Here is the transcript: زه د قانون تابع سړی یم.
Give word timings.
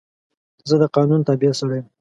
زه 0.69 0.75
د 0.81 0.85
قانون 0.95 1.21
تابع 1.27 1.51
سړی 1.59 1.77
یم. 1.79 1.85